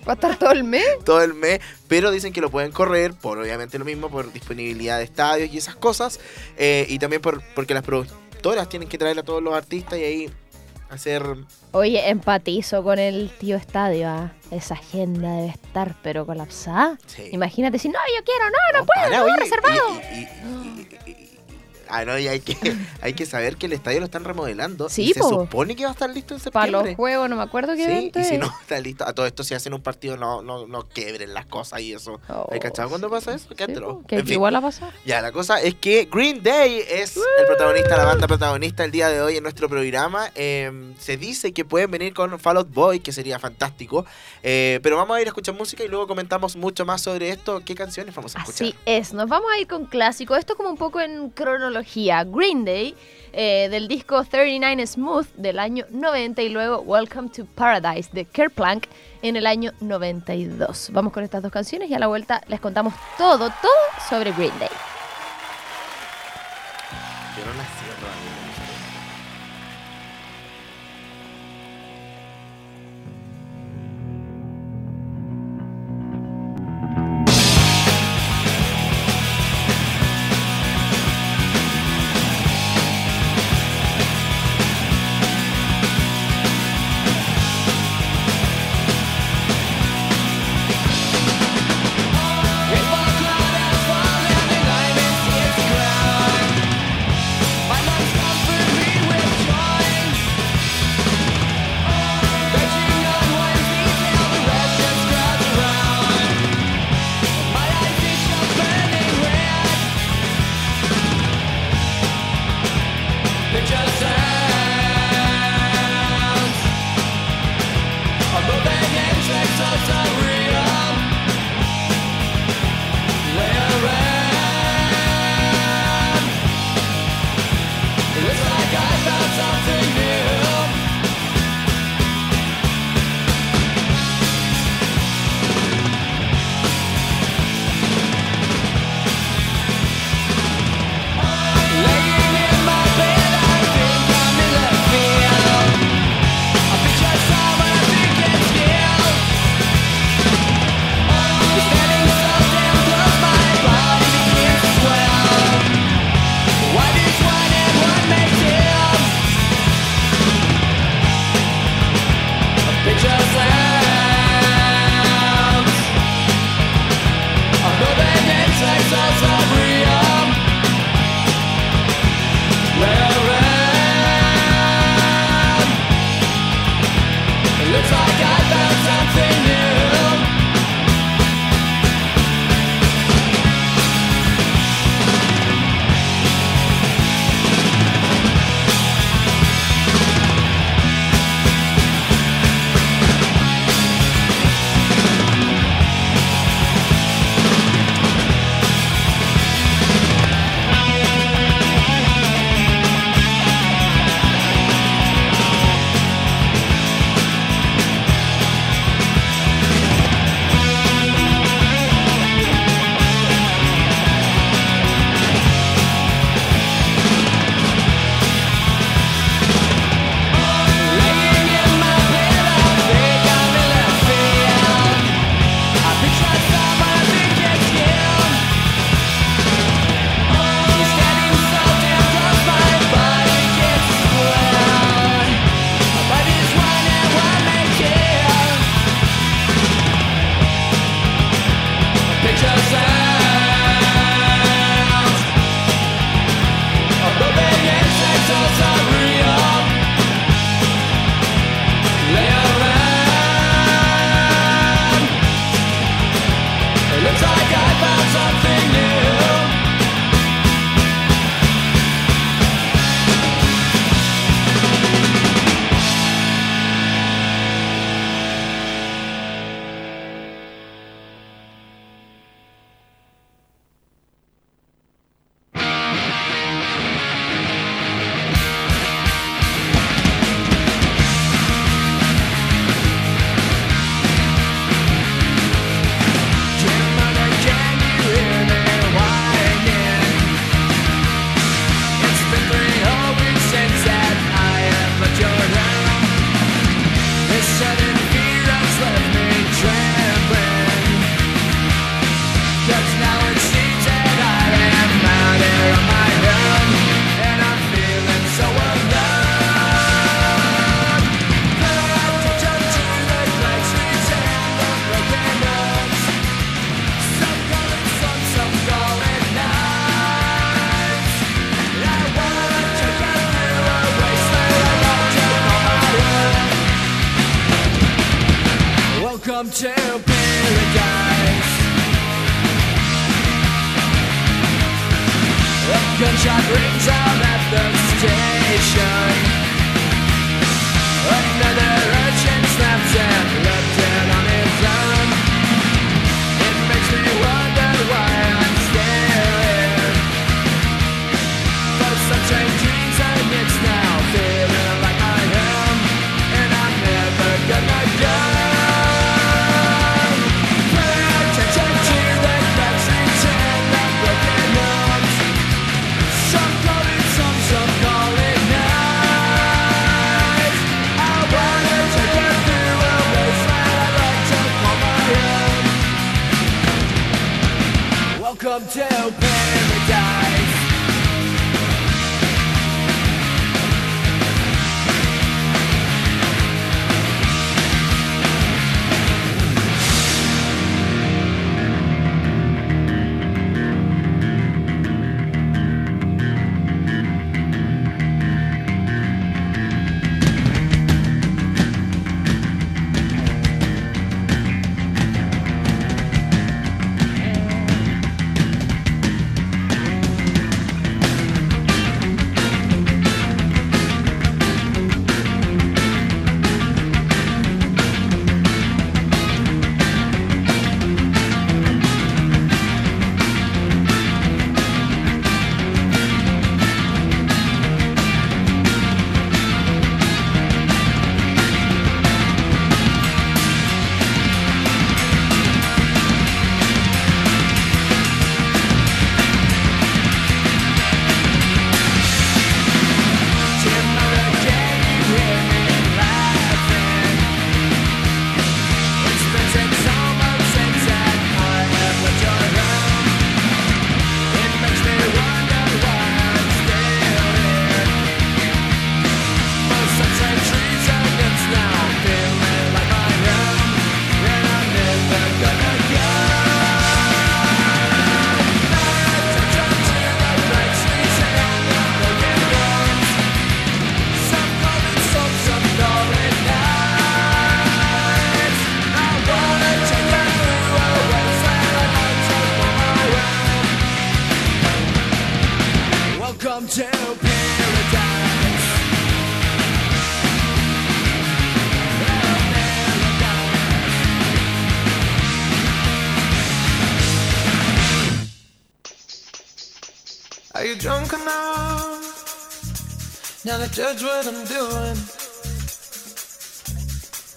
[0.06, 0.84] Va a estar todo el mes.
[1.04, 4.98] todo el mes, pero dicen que lo pueden correr por obviamente lo mismo, por disponibilidad
[4.98, 6.20] de estadios y esas cosas,
[6.58, 10.02] eh, y también por porque las productoras tienen que traer a todos los artistas y
[10.04, 10.30] ahí
[10.90, 11.22] hacer...
[11.72, 14.06] Oye, empatizo con el tío estadio.
[14.08, 14.32] ah.
[14.50, 16.98] Esa agenda debe estar, pero colapsada.
[17.06, 17.30] Sí.
[17.32, 20.00] Imagínate si no, yo quiero, no, no, puedo, para, no, oye, reservado.
[21.06, 21.23] y-
[21.88, 22.56] Ah, no, y hay que,
[23.02, 24.88] hay que saber que el estadio lo están remodelando.
[24.88, 25.28] Sí, y se po.
[25.28, 26.90] supone que va a estar listo en Para septiembre.
[26.92, 29.44] los juegos, no me acuerdo qué Sí, y si no está listo, a todo esto
[29.44, 32.20] si hacen un partido no, no, no quebren las cosas y eso.
[32.28, 33.48] Oh, ¿Hay cachado cuando pasa eso?
[33.48, 33.64] Sí, que
[34.16, 34.32] En fin.
[34.34, 34.92] igual ha pasado.
[35.04, 39.08] Ya, la cosa es que Green Day es el protagonista, la banda protagonista el día
[39.08, 40.30] de hoy en nuestro programa.
[40.34, 44.06] Eh, se dice que pueden venir con Fall Out Boy, que sería fantástico.
[44.42, 47.62] Eh, pero vamos a ir a escuchar música y luego comentamos mucho más sobre esto.
[47.64, 48.68] ¿Qué canciones vamos a escuchar?
[48.68, 50.36] Así es, nos vamos a ir con clásico.
[50.36, 51.73] Esto como un poco en cronología.
[51.82, 52.94] Green Day,
[53.32, 58.86] eh, del disco 39 Smooth del año 90 y luego Welcome to Paradise de Kerplunk
[59.22, 60.90] en el año 92.
[60.92, 63.72] Vamos con estas dos canciones y a la vuelta les contamos todo, todo
[64.08, 64.68] sobre Green Day.
[67.36, 68.33] Yo no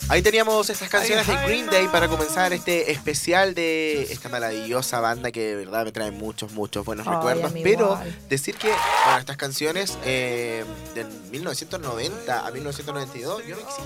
[0.10, 5.32] Ahí teníamos estas canciones de Green Day para comenzar este especial de esta maravillosa banda
[5.32, 7.52] que de verdad me trae muchos, muchos buenos Ay, recuerdos.
[7.62, 8.16] Pero igual.
[8.30, 10.64] decir que, bueno, estas canciones eh,
[10.96, 13.84] de 1990 a 1992 yo no existí.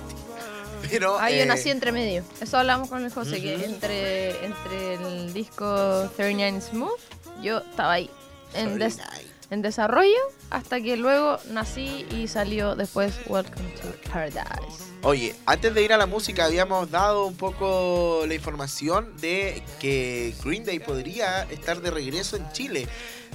[0.89, 2.23] Pero, yo eh, nací entre medio.
[2.39, 6.99] Eso hablamos con el José, que entre, entre el disco 39 Smooth,
[7.41, 8.09] yo estaba ahí.
[8.53, 9.27] En, des- 39.
[9.51, 14.83] en desarrollo hasta que luego nací y salió después Welcome to Paradise.
[15.03, 20.33] Oye, antes de ir a la música habíamos dado un poco la información de que
[20.43, 22.87] Green Day podría estar de regreso en Chile.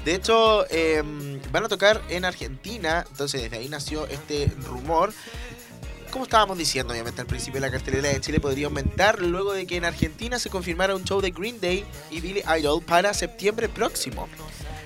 [0.05, 1.03] De hecho, eh,
[1.51, 5.13] van a tocar en Argentina, entonces desde ahí nació este rumor.
[6.13, 9.77] Como estábamos diciendo, obviamente al principio la cartelera de Chile podría aumentar luego de que
[9.77, 14.29] en Argentina se confirmara un show de Green Day y Billy Idol para septiembre próximo.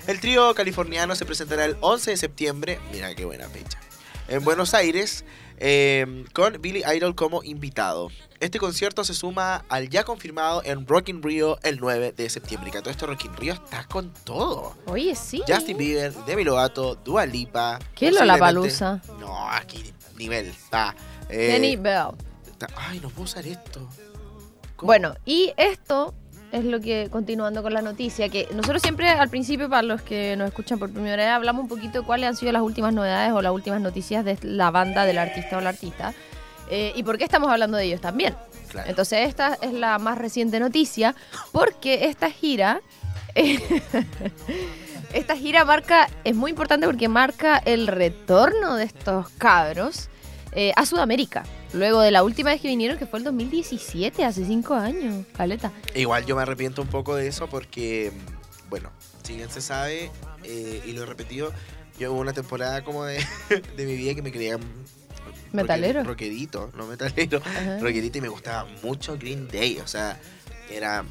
[0.07, 3.79] El trío californiano se presentará el 11 de septiembre, mira qué buena fecha,
[4.27, 5.23] en Buenos Aires,
[5.57, 8.09] eh, con Billy Idol como invitado.
[8.39, 12.69] Este concierto se suma al ya confirmado en Rock in Rio el 9 de septiembre.
[12.69, 14.75] Y que todo esto Rock in Rio está con todo.
[14.87, 15.43] Oye, sí.
[15.47, 17.77] Justin Bieber, Demi Lovato, Dua Lipa.
[17.93, 19.01] ¿Qué posiblemente- Lollapalooza?
[19.19, 20.47] No, aquí nivel.
[20.47, 20.95] Está.
[21.29, 22.07] eh, Bell.
[22.49, 23.87] está- Ay, no puedo usar esto.
[24.75, 24.87] ¿Cómo?
[24.87, 26.15] Bueno, y esto
[26.51, 30.35] es lo que, continuando con la noticia, que nosotros siempre al principio, para los que
[30.35, 33.31] nos escuchan por primera vez, hablamos un poquito de cuáles han sido las últimas novedades
[33.31, 36.13] o las últimas noticias de la banda del artista o la artista.
[36.69, 38.35] eh, y por qué estamos hablando de ellos también.
[38.69, 38.89] Claro.
[38.89, 41.15] Entonces esta es la más reciente noticia
[41.51, 42.79] porque esta gira,
[45.13, 50.07] esta gira marca, es muy importante porque marca el retorno de estos cabros
[50.53, 51.43] eh, a Sudamérica.
[51.73, 55.71] Luego de la última vez que vinieron, que fue el 2017, hace cinco años, caleta.
[55.95, 58.11] Igual yo me arrepiento un poco de eso porque,
[58.69, 58.89] bueno,
[59.23, 60.11] si bien se sabe,
[60.43, 61.53] eh, y lo he repetido,
[61.97, 63.23] yo hubo una temporada como de,
[63.77, 64.57] de mi vida que me creía
[65.53, 66.03] Metalero.
[66.03, 67.41] Rockerito, no metalero.
[67.45, 67.79] Ajá.
[67.79, 69.79] Rockerito y me gustaba mucho Green Day.
[69.79, 70.19] O sea,
[70.69, 71.03] era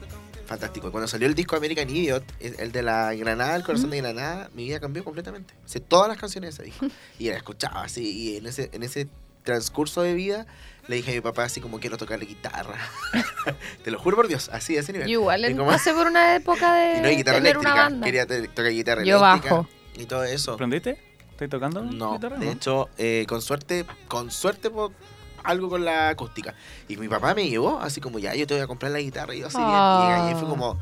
[0.47, 0.91] fantástico.
[0.91, 4.65] Cuando salió el disco American Idiot, el de la Granada, el corazón de Granada, mi
[4.65, 5.55] vida cambió completamente.
[5.67, 6.87] Sé todas las canciones de ese disco.
[7.19, 8.11] Y la escuchaba así.
[8.11, 9.09] Y en ese, en ese
[9.43, 10.47] transcurso de vida
[10.89, 12.77] le dije a mi papá así como quiero tocar la guitarra.
[13.85, 15.07] Te lo juro por Dios, así de ese nivel.
[15.09, 17.59] Yo igual Y en- como- pasé por una época de y no hay guitarra tener
[17.59, 17.83] una eléctrica.
[17.91, 18.05] banda.
[18.07, 19.55] Quería tocar guitarra Yo eléctrica.
[19.57, 19.69] bajo.
[19.97, 20.55] Y todo eso.
[20.55, 20.99] ¿Aprendiste?
[21.33, 21.83] ¿Estás tocando?
[21.83, 24.93] No, guitarra, de hecho, eh, con suerte, con suerte po-
[25.43, 26.55] algo con la acústica.
[26.89, 29.35] Y mi papá me llevó, así como ya, yo te voy a comprar la guitarra.
[29.35, 30.51] Y yo así, bien, y ahí fue Ah.
[30.51, 30.79] como,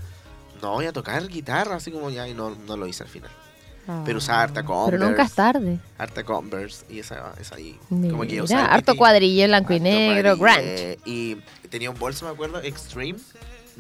[0.62, 3.30] no voy a tocar guitarra, así como ya, y no, no lo hice al final.
[3.88, 4.02] Ah.
[4.04, 4.98] Pero usaba harta Converse.
[4.98, 5.78] Pero nunca es tarde.
[5.96, 7.76] Harta Converse, y esa, esa ahí.
[7.88, 10.98] Mira, como que el harto cuadrillo en blanco y negro, grunge.
[11.06, 11.36] Y
[11.70, 13.18] tenía un bolso, me acuerdo, Extreme,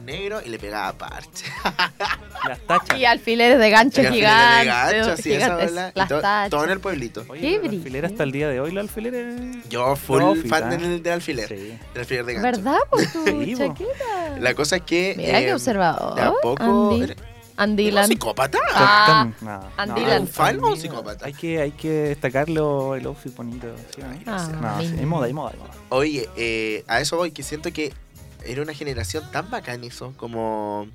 [0.04, 1.44] negro, y le pegaba parche.
[2.48, 2.98] Las tachas.
[2.98, 4.66] Y alfileres de gancho Y alfileres de gigantes.
[4.94, 6.50] gancho, así, esa gigantes, y las todo, tachas.
[6.50, 7.24] todo en el pueblito.
[7.28, 9.68] Oye, Qué alfileres hasta el día de hoy, los alfileres.
[9.68, 10.68] Yo full Profit, fan ¿ah?
[10.70, 11.48] del, del alfiler.
[11.48, 11.54] Sí.
[11.54, 12.46] Del alfiler de gancho.
[12.62, 12.78] ¿Verdad?
[12.88, 14.38] Por tu Sí, chaqueta.
[14.40, 15.14] La cosa es que.
[15.18, 16.14] Mira qué eh, observador.
[16.14, 16.92] De a poco.
[16.94, 17.14] Andy.
[17.58, 18.58] ¿Era- Andy ¿era un psicópata?
[18.72, 19.28] Ah,
[19.86, 20.22] No, Dylan.
[20.22, 21.26] ¿Un fan o psicópata?
[21.26, 23.66] Hay que, hay que destacarlo, el outfit bonito.
[24.26, 25.00] Ah, no, sí, mira.
[25.00, 25.52] hay moda, hay moda.
[25.88, 27.92] Oye, eh, a eso voy, que siento que
[28.44, 30.86] era una generación tan bacán eso, como.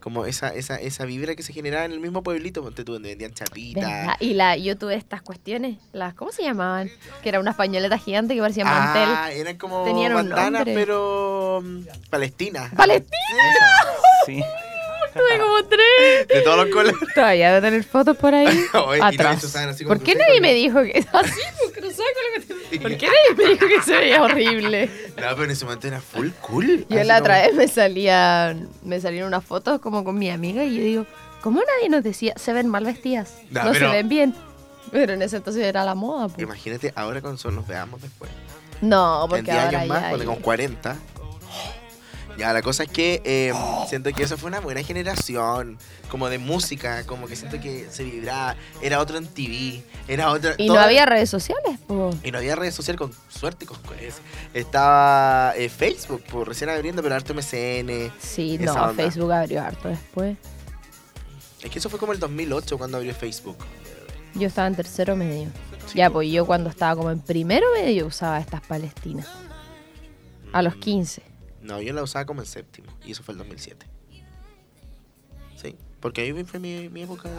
[0.00, 3.08] Como esa, esa, esa vibra que se generaba en el mismo pueblito, ponte tú, donde
[3.08, 3.82] vendían chapitas.
[3.90, 4.16] ¿Verdad?
[4.20, 6.90] Y la, yo tuve estas cuestiones, las, ¿cómo se llamaban?
[7.22, 9.08] Que era una pañoleta gigante que parecía mantel.
[9.16, 11.62] Ah, eran como Tenían un bandanas, pero.
[11.64, 11.80] mm,
[12.10, 12.70] Palestina.
[12.76, 13.16] ¡Palestina!
[14.26, 14.42] Sí.
[15.14, 16.28] Tuve como tres.
[16.28, 16.94] De todos los colores.
[17.14, 18.46] Todavía debe tener fotos por ahí.
[18.86, 19.44] Oye, no, atrás.
[19.44, 21.40] estaban así ¿Por qué nadie con- me dijo que así?
[21.74, 24.86] con ¿Por qué nadie me dijo que se veía horrible?
[25.16, 26.86] No, pero en ese momento era full cool.
[26.88, 30.30] Yo así la como- otra vez me salían, me salieron unas fotos como con mi
[30.30, 31.06] amiga y yo digo,
[31.40, 33.34] ¿cómo nadie nos decía, se ven mal vestidas?
[33.50, 34.34] No, No, pero- se ven bien.
[34.90, 36.28] Pero en ese entonces era la moda.
[36.28, 36.40] pues.
[36.42, 38.30] Imagínate ahora cuando nos veamos después.
[38.80, 40.96] No, en porque 10 ahora años más, ya tengamos 40.
[42.36, 43.52] Ya, la cosa es que eh,
[43.88, 48.02] siento que esa fue una buena generación, como de música, como que siento que se
[48.02, 50.54] vibraba, era otro en TV, era otra...
[50.58, 51.78] Y no había redes sociales.
[52.24, 54.16] Y no había redes sociales con suerte, con pues,
[54.52, 58.12] Estaba eh, Facebook, pues, recién abriendo, pero harto MCN.
[58.18, 58.94] Sí, no, onda.
[58.94, 60.36] Facebook abrió harto después.
[61.62, 63.56] Es que eso fue como el 2008 cuando abrió Facebook.
[64.34, 65.48] Yo estaba en tercero medio.
[65.94, 69.28] Ya, pues yo cuando estaba como en primero medio usaba estas palestinas.
[70.52, 71.22] A los Mm, 15.
[71.64, 73.86] No, yo la usaba como en séptimo, y eso fue el 2007.
[75.56, 77.34] Sí, porque ahí fue mi, mi época de.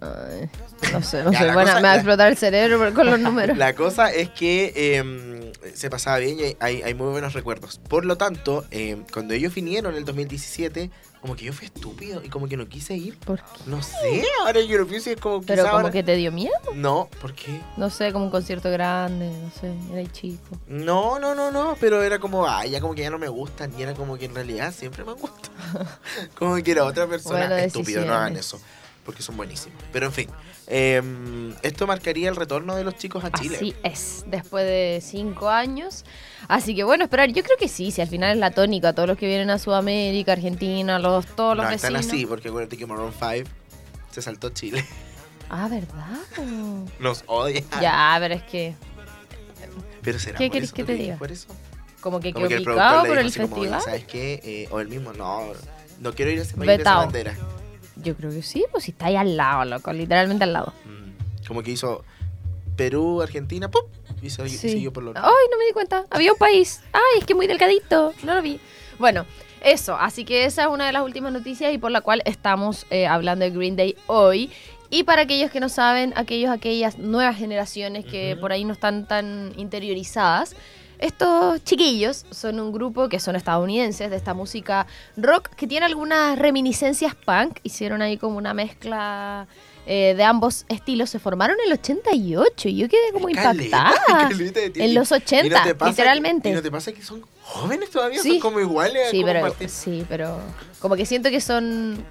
[0.00, 0.50] Ay,
[0.92, 1.44] no sé, no Ya, sé.
[1.52, 3.56] Bueno, cosa- me va a explotar el cerebro con los números.
[3.58, 5.37] La cosa es que eh,
[5.74, 7.78] se pasaba bien y hay, hay muy buenos recuerdos.
[7.88, 10.90] Por lo tanto, eh, cuando ellos vinieron en el 2017,
[11.20, 13.18] como que yo fui estúpido y como que no quise ir.
[13.18, 13.44] ¿Por qué?
[13.66, 16.14] No sé, ahora yo lo pienso y es como Pero quizá como ahora- que te
[16.14, 16.52] dio miedo.
[16.74, 17.60] No, ¿por qué?
[17.76, 20.56] No sé, como un concierto grande, no sé, era chico.
[20.68, 23.72] No, no, no, no, pero era como, ah, ya como que ya no me gustan
[23.76, 25.52] y era como que en realidad siempre me gustan.
[26.38, 27.38] como que era otra persona.
[27.48, 28.62] Bueno, Estúpido, no hagan decisiones.
[28.64, 28.77] eso,
[29.08, 29.82] porque son buenísimos.
[29.90, 30.28] Pero en fin,
[30.66, 31.00] eh,
[31.62, 33.56] esto marcaría el retorno de los chicos a Chile.
[33.56, 36.04] Así es, después de cinco años.
[36.46, 39.08] Así que bueno, esperar, yo creo que sí, si al final es la tónica, todos
[39.08, 42.12] los que vienen a Sudamérica, Argentina, los, todos los no, están vecinos.
[42.12, 43.48] así, porque acuérdate que Maroon 5
[44.10, 44.84] se saltó Chile.
[45.50, 46.18] Ah, ¿verdad?
[47.00, 47.62] Nos odia.
[47.80, 48.74] ya, pero es que
[50.02, 51.16] Pero será ¿Qué por querés eso, que ¿tú te diga?
[51.16, 51.48] Por eso.
[52.02, 53.82] como que quedó picado por el así como, "Oye, festival.
[53.82, 54.42] ¿sabes qué?
[54.44, 55.44] Eh, o el mismo, no,
[56.00, 57.34] no quiero ir a ese país de esa bandera.
[58.02, 60.72] Yo creo que sí, pues si está ahí al lado, loco, literalmente al lado.
[60.84, 62.04] Mm, Como que hizo
[62.76, 63.82] Perú, Argentina, ¡pum!
[64.22, 64.56] Y se- Sí.
[64.70, 66.04] siguió por lo Ay, no me di cuenta.
[66.10, 66.80] Había un país.
[66.92, 68.12] Ay, es que muy delgadito.
[68.22, 68.60] No lo vi.
[68.98, 69.26] Bueno,
[69.64, 69.96] eso.
[69.96, 73.06] Así que esa es una de las últimas noticias y por la cual estamos eh,
[73.06, 74.50] hablando de Green Day hoy.
[74.90, 79.06] Y para aquellos que no saben, aquellos, aquellas nuevas generaciones que por ahí no están
[79.06, 80.54] tan interiorizadas,
[80.98, 86.38] estos chiquillos son un grupo que son estadounidenses de esta música rock que tiene algunas
[86.38, 87.58] reminiscencias punk.
[87.62, 89.46] Hicieron ahí como una mezcla
[89.86, 91.10] eh, de ambos estilos.
[91.10, 93.94] Se formaron en el 88 y yo quedé como Caleta, impactada.
[94.28, 94.60] caleta.
[94.84, 96.42] En los ¿Y no 80, te pasa literalmente.
[96.48, 98.20] Que, ¿Y no te pasa que son jóvenes todavía?
[98.22, 98.32] Sí.
[98.32, 99.08] Son como iguales.
[99.10, 99.68] Sí, como pero, Martín.
[99.68, 100.40] sí, pero
[100.80, 102.04] como que siento que son,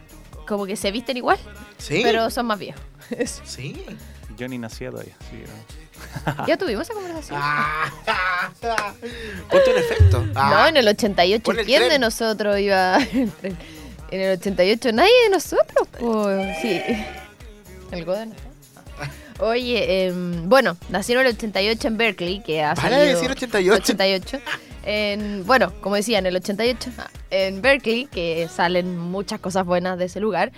[0.48, 1.38] como que se visten igual,
[1.78, 2.02] Sí.
[2.04, 2.82] pero son más viejos.
[3.46, 3.84] Sí.
[4.38, 5.16] Yo ni nacía todavía.
[5.32, 5.87] sí, no.
[6.48, 7.40] Ya tuvimos esa conversación.
[7.42, 7.90] Ah,
[9.50, 10.26] Ponte un efecto.
[10.36, 12.02] Ah, No, en el 88, Pon el ¿quién de tren.
[12.02, 13.58] nosotros iba en tren?
[14.12, 16.58] En el 88 nadie de nosotros, pues.
[16.62, 16.82] Sí.
[17.92, 18.34] El Goden.
[19.40, 23.94] Oye, em, bueno, nacieron en el 88 en Berkeley, que ha Para de decir 88.
[23.94, 24.40] 88.
[24.84, 29.98] En, bueno, como decía, en el 88, ah, en Berkeley, que salen muchas cosas buenas
[30.00, 30.52] de ese lugar.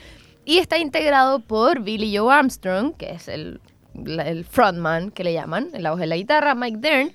[0.46, 3.60] Y está integrado por Billy Joe Armstrong, que es el
[4.06, 7.12] la- el frontman que le llaman, en la voz de la guitarra, Mike Dern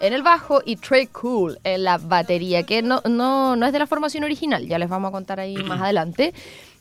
[0.00, 3.78] en el bajo y Trey Cool en la batería, que no, no, no es de
[3.80, 6.32] la formación original, ya les vamos a contar ahí más adelante.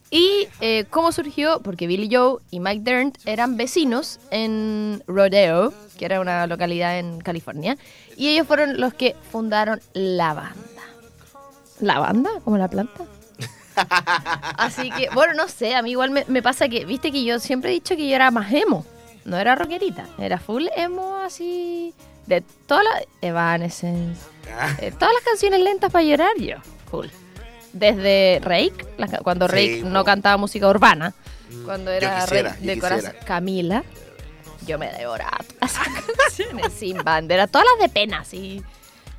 [0.10, 6.06] Y eh, cómo surgió, porque Billy Joe y Mike Dern eran vecinos en Rodeo, que
[6.06, 7.76] era una localidad en California,
[8.16, 10.54] y ellos fueron los que fundaron la banda.
[11.82, 12.30] ¿La banda?
[12.46, 13.04] ¿Como la planta?
[14.58, 17.40] Así que, bueno, no sé, a mí igual me, me pasa que, viste que yo
[17.40, 18.86] siempre he dicho que yo era más emo,
[19.28, 21.94] no era rockerita, era full emo así,
[22.26, 24.20] de todas las, Evanescence,
[24.60, 26.56] Ah, eh, todas las canciones lentas para llorar yo,
[26.90, 27.08] full.
[27.74, 29.90] Desde ca- cuando Sí, Rake po.
[29.90, 31.14] no cantaba música urbana,
[31.52, 33.14] mm, cuando era quisiera, de corazón.
[33.26, 33.84] Camila,
[34.66, 38.64] yo me devoraba todas esas canciones sin bandera, todas las de pena, así.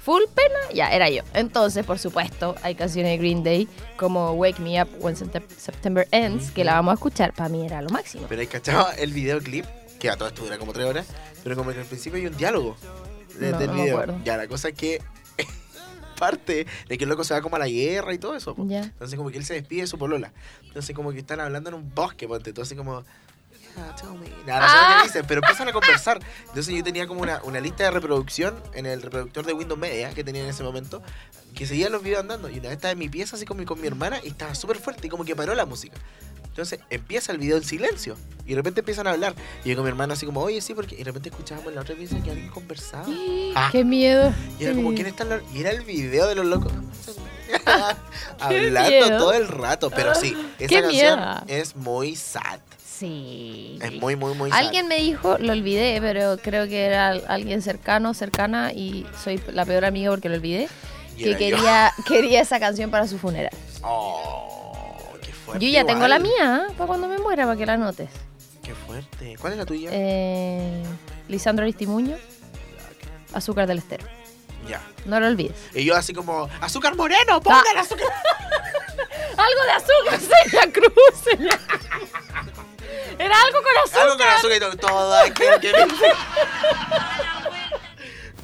[0.00, 1.22] Full pena, ya, era yo.
[1.34, 6.08] Entonces, por supuesto, hay canciones de Green Day como Wake Me Up When Septem- September
[6.10, 8.24] Ends, que la vamos a escuchar, para mí era lo máximo.
[8.28, 9.66] Pero hay cachado el videoclip,
[9.98, 11.06] que a todo esto dura como tres horas,
[11.42, 12.76] pero como que al principio hay un diálogo
[13.38, 14.20] de- No, del no video.
[14.24, 15.00] Ya, la cosa es que
[16.18, 18.54] parte de que el loco se va como a la guerra y todo eso.
[18.66, 18.82] Ya.
[18.82, 20.32] Entonces como que él se despide de su polola.
[20.64, 22.50] Entonces como que están hablando en un bosque, ponte.
[22.50, 23.04] Entonces como...
[23.76, 24.28] "Yeah, tell me".
[24.46, 25.00] Nada, no sé Ah.
[25.04, 26.18] dicen, pero empiezan a conversar.
[26.48, 30.10] Entonces yo tenía como una, una lista de reproducción en el reproductor de Windows Media
[30.10, 31.02] que tenía en ese momento,
[31.54, 32.48] que seguía los videos andando.
[32.50, 34.54] Y una vez estaba en mi pieza así con mi, con mi hermana y estaba
[34.56, 35.96] súper fuerte y como que paró la música.
[36.58, 39.32] Entonces empieza el video en silencio y de repente empiezan a hablar.
[39.64, 41.76] Y yo con mi hermana así como, oye, sí, porque y de repente escuchábamos en
[41.76, 43.06] la otra pieza que alguien conversaba.
[43.54, 43.68] Ah.
[43.70, 44.34] ¡Qué miedo!
[44.58, 44.92] Y era como.
[44.92, 45.40] ¿quién está en la...
[45.54, 46.72] Y era el video de los locos.
[48.40, 49.18] Hablando miedo.
[49.18, 49.90] todo el rato.
[49.90, 51.42] Pero sí, esa Qué canción miedo.
[51.46, 52.58] es muy sad.
[52.84, 53.78] Sí.
[53.80, 54.58] Es muy, muy, muy sad.
[54.58, 59.40] Alguien me dijo, lo olvidé, pero creo que era al- alguien cercano, cercana, y soy
[59.52, 60.68] la peor amiga porque lo olvidé,
[61.16, 61.38] Y que yo.
[61.38, 63.52] quería, quería esa canción para su funeral.
[63.82, 64.47] Oh,
[65.48, 65.66] fuerte.
[65.66, 68.10] Yo ya tengo la mía, para cuando me muera, para que la notes.
[68.62, 69.36] Qué fuerte.
[69.40, 69.90] ¿Cuál es la tuya?
[69.92, 70.82] Eh,
[71.28, 72.16] Lisandro Aristimuño,
[73.32, 74.06] Azúcar del Estero.
[74.68, 74.80] Ya.
[75.06, 75.56] No lo olvides.
[75.74, 77.80] Y yo así como, azúcar moreno, póngale Ah.
[77.80, 78.06] azúcar.
[79.36, 80.18] Algo de azúcar,
[80.50, 80.94] Celia Cruz.
[81.24, 81.58] Celia.
[83.18, 84.02] Era algo con azúcar.
[84.02, 84.76] Algo con azúcar y todo.
[84.76, 85.70] Todo aquello que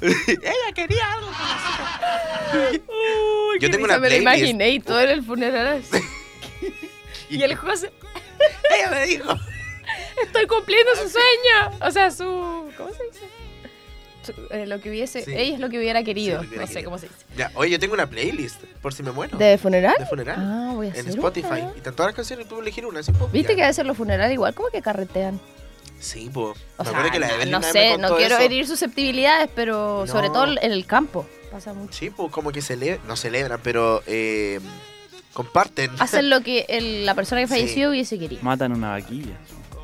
[0.01, 2.81] Ella quería algo con azúcar.
[2.87, 4.21] Uy, Yo tengo una Me lo playlist.
[4.21, 6.03] imaginé y todo en el funeral así.
[7.29, 7.91] Y el José,
[8.77, 9.33] Ella me dijo.
[10.23, 11.77] estoy cumpliendo su sueño.
[11.81, 12.23] O sea, su.
[12.77, 13.29] ¿Cómo se dice?
[14.23, 15.23] Su- eh, lo que hubiese.
[15.23, 15.31] Sí.
[15.35, 16.37] Ella es lo que hubiera querido.
[16.37, 17.19] lo que hubiera no sé cómo se dice.
[17.37, 19.37] Ya, oye, yo tengo una playlist, por si me muero.
[19.37, 19.95] ¿De funeral?
[19.99, 20.35] De funeral.
[20.39, 21.47] Ah, voy a en hacer Spotify.
[21.61, 21.73] una.
[21.77, 23.11] Y todas las canciones, puedo elegir una, ¿sí?
[23.11, 23.27] po?
[23.27, 23.55] ¿Viste Ya.
[23.57, 25.39] que a veces los funerales igual como que carretean?
[25.99, 26.57] Sí, pues.
[26.77, 28.43] No- sé, no quiero eso.
[28.43, 31.93] herir susceptibilidades, pero sobre todo en el campo pasa mucho.
[31.93, 34.59] Sí, pues como que celebran, no celebran, pero eh,
[35.35, 35.91] comparten.
[35.99, 37.53] Hacen lo que el- la persona que Sí.
[37.53, 38.41] falleció hubiese querido.
[38.41, 39.35] Matan una vaquilla.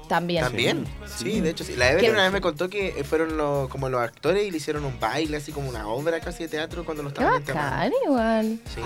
[0.09, 0.43] También.
[0.43, 1.39] También, sí, Sí.
[1.39, 1.73] de hecho sí.
[1.77, 2.13] La Evelyn ¿Qué?
[2.13, 4.99] una vez me contó que eh, fueron los, como los actores y le hicieron un
[4.99, 7.71] baile, así como una obra casi de teatro cuando lo Qué estaban enterrando.
[7.71, 8.59] bacán, igual.
[8.75, 8.81] Sí.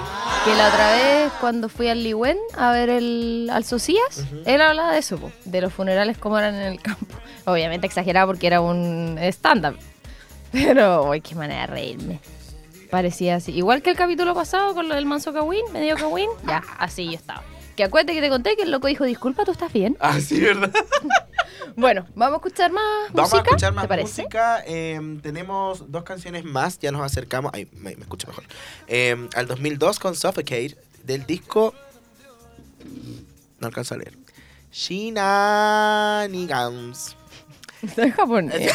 [0.45, 4.41] Que la otra vez, cuando fui al Ligüen a ver el, al Socias, Ujú.
[4.45, 7.07] él hablaba de eso, po, de los funerales como eran en el campo.
[7.45, 9.77] Obviamente exagerado porque era un stand-up.
[10.51, 12.19] Pero, uy, qué manera de reírme.
[12.95, 13.51] Parecía así.
[13.51, 17.11] Igual que el capítulo pasado con lo del manso Kawin, medio Kawin, ya, así yo
[17.11, 17.43] estaba.
[17.75, 19.97] Que acuérdate que te conté que el loco dijo, disculpa, ¿tú estás bien?
[19.99, 20.71] Ah, sí, ¿verdad?
[21.75, 23.37] Bueno, vamos a escuchar más Vamos música.
[23.37, 24.21] a escuchar más ¿Te parece?
[24.21, 24.63] música.
[24.65, 27.51] eh, tenemos dos canciones más, ya nos acercamos.
[27.53, 28.45] Ay, me, me escucho mejor.
[28.87, 31.73] Eh, al 2002 con Suffocate del disco.
[33.59, 34.13] No alcanzo a leer.
[34.71, 37.17] Shinanigans.
[37.81, 38.71] Está en japonés.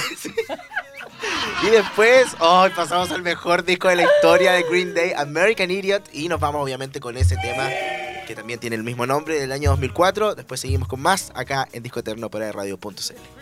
[1.62, 6.08] Y después, hoy pasamos al mejor disco de la historia de Green Day, American Idiot.
[6.12, 7.68] Y nos vamos obviamente con ese tema
[8.26, 10.34] que también tiene el mismo nombre del año 2004.
[10.34, 13.39] Después seguimos con más acá en Disco Eterno para radio.cl.